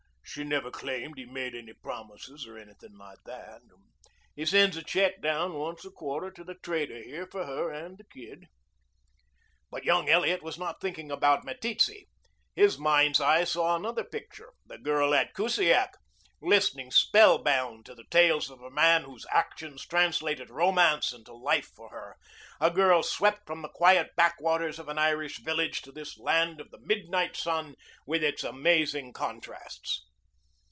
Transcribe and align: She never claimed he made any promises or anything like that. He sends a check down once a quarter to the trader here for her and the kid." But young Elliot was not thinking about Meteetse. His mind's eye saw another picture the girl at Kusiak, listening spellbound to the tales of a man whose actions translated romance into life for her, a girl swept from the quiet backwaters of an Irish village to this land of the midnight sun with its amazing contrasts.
She 0.33 0.45
never 0.45 0.71
claimed 0.71 1.17
he 1.17 1.25
made 1.25 1.53
any 1.53 1.73
promises 1.73 2.45
or 2.47 2.57
anything 2.57 2.97
like 2.97 3.17
that. 3.25 3.63
He 4.33 4.45
sends 4.45 4.77
a 4.77 4.81
check 4.83 5.21
down 5.21 5.55
once 5.55 5.83
a 5.83 5.91
quarter 5.91 6.31
to 6.31 6.45
the 6.45 6.55
trader 6.55 7.01
here 7.03 7.27
for 7.29 7.45
her 7.45 7.69
and 7.69 7.97
the 7.97 8.05
kid." 8.05 8.45
But 9.69 9.83
young 9.83 10.07
Elliot 10.07 10.41
was 10.41 10.57
not 10.57 10.79
thinking 10.79 11.11
about 11.11 11.43
Meteetse. 11.43 12.05
His 12.55 12.77
mind's 12.79 13.19
eye 13.19 13.43
saw 13.43 13.75
another 13.75 14.05
picture 14.05 14.53
the 14.65 14.77
girl 14.77 15.13
at 15.13 15.33
Kusiak, 15.33 15.95
listening 16.41 16.91
spellbound 16.91 17.85
to 17.87 17.93
the 17.93 18.05
tales 18.09 18.49
of 18.49 18.61
a 18.61 18.71
man 18.71 19.03
whose 19.03 19.25
actions 19.31 19.85
translated 19.85 20.49
romance 20.49 21.11
into 21.11 21.33
life 21.33 21.67
for 21.75 21.89
her, 21.89 22.15
a 22.61 22.71
girl 22.71 23.03
swept 23.03 23.45
from 23.45 23.63
the 23.63 23.67
quiet 23.75 24.11
backwaters 24.15 24.79
of 24.79 24.87
an 24.87 24.97
Irish 24.97 25.39
village 25.39 25.81
to 25.81 25.91
this 25.91 26.17
land 26.17 26.61
of 26.61 26.71
the 26.71 26.79
midnight 26.79 27.35
sun 27.35 27.75
with 28.07 28.23
its 28.23 28.45
amazing 28.45 29.11
contrasts. 29.11 30.05